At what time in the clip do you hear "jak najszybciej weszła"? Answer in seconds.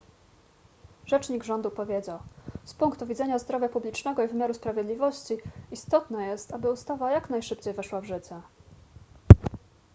7.11-8.01